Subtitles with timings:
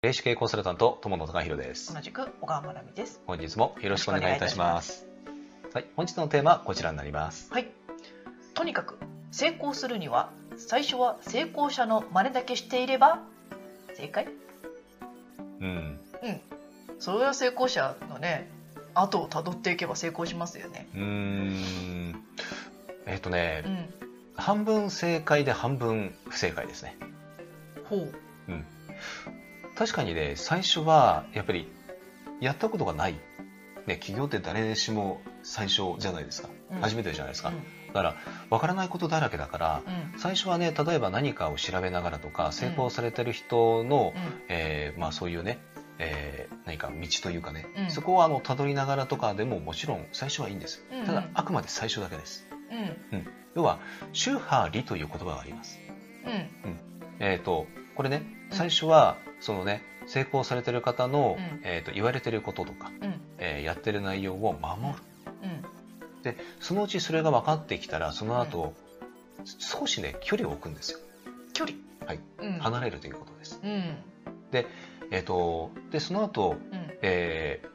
[0.00, 3.20] 霊視系コンサルタント友野隆弘です同じく小川まなみです。
[3.26, 5.08] 本日もよろしくお願いいたします
[5.74, 7.66] はい本日のテーマはこちらになりますはい。
[8.54, 8.96] とにかく
[9.32, 13.18] 成功するには最初は成功者の真似だけしていれば
[13.96, 14.28] 正解？
[15.60, 15.66] うん
[16.22, 16.40] うん。
[17.00, 18.48] それは成功者のね
[18.94, 20.86] 後を辿っていけば成功しますよね。
[20.94, 22.24] うーん
[23.06, 23.94] えっ、とねう、ん。
[24.36, 26.96] 半分正解で半分不正解ですね
[27.90, 28.12] ほう。
[28.46, 28.64] うん
[29.78, 31.68] 確かにね最初はやっぱり
[32.40, 33.14] やったことがない。
[33.86, 36.80] ね起業って誰しも最初じゃないですか、うん。
[36.80, 37.56] 初めてじゃないですか、うん。
[37.88, 38.16] だから
[38.50, 39.82] 分からないことだらけだから
[40.14, 40.20] うん。
[40.20, 44.22] 最初はね例えば何かを調べながらとか成功されてる人の、うん。
[44.48, 45.58] えーまあ、そういうね、
[45.98, 47.90] えー何か道というかね、うん。
[47.90, 51.00] そこをあの辿りながらとかでももちろん最初はいいんです、うん。
[51.00, 52.46] うんただあくまで最初だけです。
[53.12, 53.26] うん。
[53.54, 53.78] 要は
[54.12, 55.78] 宗派理という言葉があります。
[56.26, 56.78] うん。
[57.20, 58.56] えっ、とこれねうん。
[58.56, 61.60] 最初はそのね成功されてる方の、うん。
[61.64, 63.20] えー、と言われてることとか、うん。
[63.38, 65.02] えーやってる内容を守る。
[65.42, 66.22] うん。
[66.22, 68.74] でそのうちそれが分かってきたらその後、
[69.58, 70.98] 少しね距離を置くんですよ。
[71.52, 71.76] 距離。
[72.06, 72.20] はい。
[72.38, 72.58] うん。
[72.58, 73.96] 離れるということです、うん。
[75.10, 76.98] えっ、とでその後うん。
[77.02, 77.68] えー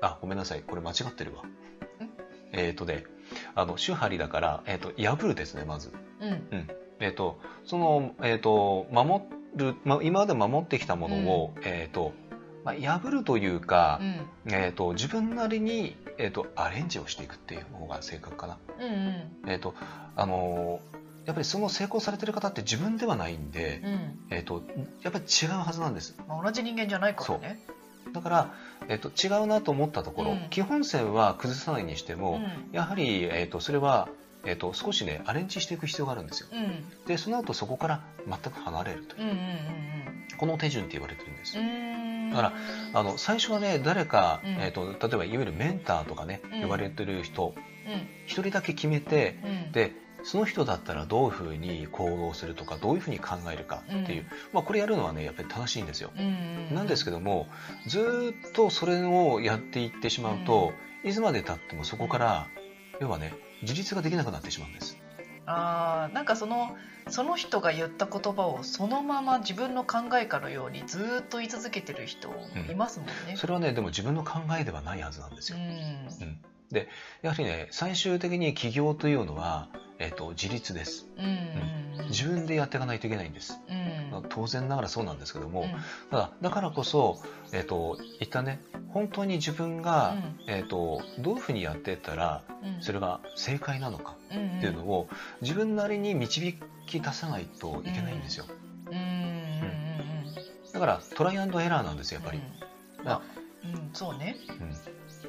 [0.00, 0.62] あごめんなさい。
[0.62, 1.42] これ間違ってるわ。
[2.52, 3.04] えっ、とね
[3.54, 5.92] あの宗派理だから、えー、と破るですねまず。
[6.20, 6.68] うん。
[7.00, 9.22] えっ、とそのえっ、と守
[9.56, 12.12] る、ま、今まで守ってきたものを、えっ、と
[12.64, 14.52] まあ、破るというかう、ん。
[14.52, 18.58] えっ、と自分なりにえっ、とアレンジをしていくっていう方が正確かな。
[18.78, 19.50] うんうん。
[19.50, 19.74] えっ、と
[20.16, 24.18] あのーやっぱりその成功されてる方って自分ではないんで、うん。
[24.30, 24.62] えっ、と
[25.02, 26.16] やっぱり違うはずなんです。
[26.26, 27.58] まあ同じ人間じゃないからね。
[28.14, 28.54] だから、
[28.88, 30.48] えっと違うなと思ったところ、うん。
[30.48, 32.70] 基本線は崩さないにしてうも、ん。
[32.72, 34.08] やはり、えっとそれは、
[34.46, 36.48] えっと少しねアレンジしていく必要があるんですよ。
[36.52, 37.06] うん。
[37.06, 39.22] でその後そこから全く離れるという。
[39.22, 39.38] うんうん
[40.36, 41.68] この手順って言われてるんですうんう
[42.28, 42.30] ん。
[42.30, 42.52] だから
[42.92, 44.50] あの最初はね誰か、うん。
[44.60, 46.62] えっと例えばいわゆるメンターとかね、うん。
[46.62, 48.08] 呼ばれてる人うん。
[48.26, 49.72] 一人だけ決めてうん。
[49.72, 49.92] で
[50.24, 56.10] その人だったらどういうふうに行動するとかどういうふうに考えるかっていう、まあ、これやるのはねやっぱり正しいんですよ。
[56.16, 57.46] うんうんなんですけども
[57.86, 60.72] ずーっとそれをやっていってしまうと、
[61.02, 62.48] いつまでたってもそこから
[63.00, 63.32] 要はね
[63.62, 64.98] 自立ができなくなってしまうんです。
[65.46, 66.76] あーなんかその
[67.08, 72.28] その人が言った言葉をそのまま自分の考えかのようにずーっと言い続けてる人
[72.70, 73.36] いますもんね。
[73.36, 76.08] それはねでも自分の考えではないはずなんですうよ、ん。
[77.22, 81.06] やはりね最終的に起業というのは、えっと自立です。
[81.16, 81.24] うん。
[82.00, 82.08] うん。
[82.08, 83.60] 自分でやっていかないといけないんです。
[83.68, 84.22] うん。
[84.28, 85.68] 当然ながらそうなんですけども、うん。
[86.10, 87.20] ただだからこそ、
[87.52, 90.16] えっと一旦ね本当に自分が、
[90.46, 92.82] えっとどういうふうにやっていったらうん。
[92.82, 95.08] それが正解なのかうんっていうのを
[95.40, 96.54] 自分なりに導
[96.86, 98.46] き出さないといけないんですよ、
[98.86, 98.94] うん。
[98.94, 99.88] うんうん
[100.72, 102.42] だからトライアンドエラーなんですよやっぱり、
[103.02, 103.08] うん。
[103.08, 103.20] あ
[103.64, 103.90] うん。
[103.92, 104.36] そうね。
[104.60, 104.74] うん。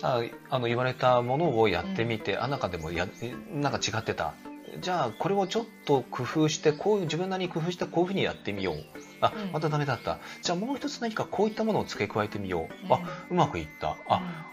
[0.01, 3.07] ああの言われたものをやってみて、あ中でもや
[3.51, 4.34] なんか違ってた
[4.80, 8.85] じゃあこれをちょっと工夫してこういう自分なりに工夫してこういうふうにやってみよう。
[9.22, 9.52] あうん。
[9.52, 10.19] またダメだった。
[10.41, 13.00] じゃあもう一つ何かこういったものを付け加えてみよう、あ
[13.30, 13.97] うまくいった。
[14.07, 14.46] あ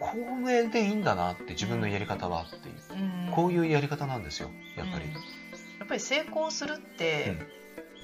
[0.00, 0.16] こ
[0.46, 2.74] れでいいんだなって自分のやり方はっていう、
[3.28, 3.32] うん。
[3.32, 5.12] こういうやり方なんですよやっぱり、うん。
[5.12, 5.18] や
[5.84, 7.46] っぱり成功するって、うん。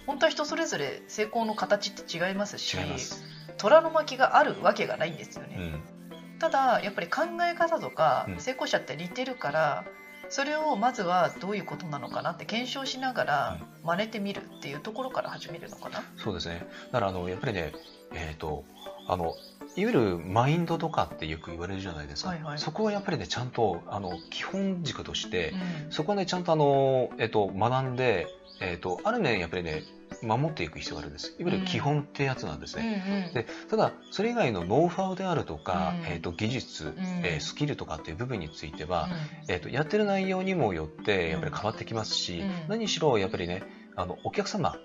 [0.06, 3.22] 本当は人それぞれ成功の形って違いますし違います、
[3.58, 6.38] 虎の巻があるわけがないんですよね、うん。
[6.38, 8.40] ただやっぱり考え方とかうん。
[8.40, 9.84] 成功者って似てるから、
[10.30, 16.02] それをまずはどういうことなのかなって検証しながら真似てみるっていうところから始めるのかな？
[16.16, 16.66] そうですね。
[16.92, 17.72] だからあのやっぱりね、
[18.14, 18.64] えっ、と
[19.08, 19.34] あの
[19.76, 22.30] いわゆるマインドとかってよく言われるじゃないですか。
[22.30, 25.50] はいはいそこはやっぱりねちゃんとあの基本軸として、
[25.84, 28.26] うんそこはねちゃんとあのえっ、と学んで
[28.60, 29.82] えっ、とある面やっぱりね
[30.22, 31.34] 守っていく必要があるんです。
[31.38, 33.28] いわゆる基本ってやつなんですうんね。
[33.28, 33.34] うん。
[33.34, 36.12] でただそれ以外のノウハウであるとか、うん。
[36.12, 36.94] えっ、と技術、ん。
[37.24, 39.08] えースキルとかっていう部分については、
[39.48, 42.50] うえっ、とやってる内容にもよってやっぱり変わってきますし、うん。
[42.68, 43.62] 何しろやっぱりね
[43.96, 44.76] あのお客様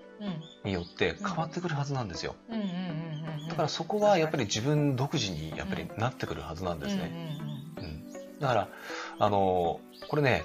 [0.64, 2.36] によって変わってくるはずなんですよ。
[3.48, 7.02] だからそこはやっぱり自分独自にやっぱりなってくるはずなんですね。
[7.02, 7.38] ね。
[7.78, 8.06] うん
[8.40, 8.68] だから、
[9.18, 10.44] あのこれね、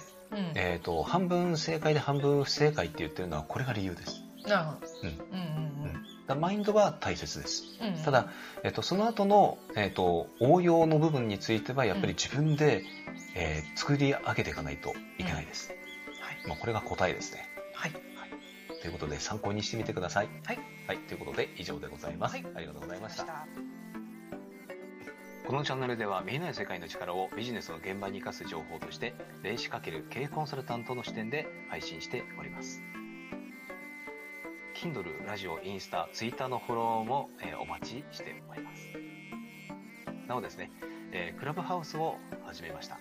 [0.55, 4.23] えっ、と、半分正解で半分不正解って言ってるのはこれが理由です。
[4.47, 4.87] なるほど。
[5.03, 5.93] うんうんうん
[6.27, 7.63] だからマインドは大切です。
[7.81, 8.29] うんうんただ、
[8.63, 12.83] えっ、と、その後の、えっ、と、応用の部分についてはやっぱり自分で、
[13.35, 15.69] えー作り上げていかないといけないです。
[15.69, 17.47] はいまあ、これが答えですね。
[17.73, 17.91] はい
[18.81, 20.29] ということで参考にしてみてください。
[20.45, 20.59] はい。
[20.87, 22.33] はい、ということで以上でございます。
[22.33, 23.25] はいありがとうございました。
[23.25, 23.45] た。
[25.47, 29.13] このチャンネルでは見えない世界の力をビジネスの現場に生かす情報として
[29.43, 32.81] 霊視×経営コンサルタントの視点で配信しております
[34.81, 38.87] Kindle、ラジオ、インスタ、ツイッターのフォローも、えーお待ちしております。
[40.27, 40.71] なおですね、
[41.11, 42.97] えークラブハウスを始めました。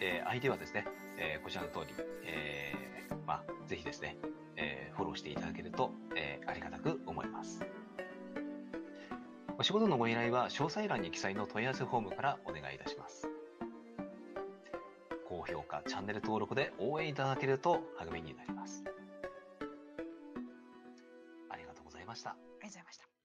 [0.00, 0.86] えー ID はですね、
[1.18, 1.86] えーこちらの通り、
[2.24, 4.18] えーまあ、ぜひですね、
[4.54, 7.60] えーフォローしていただけると、えーありがたく思います。
[9.58, 13.28] お仕事のご依頼は詳細欄に記載の問い合わせフォームからお願いいたします。
[15.28, 18.84] 高評価、チャンネル登録で応援いただけると励みになります。
[22.10, 23.19] ありがとうございました。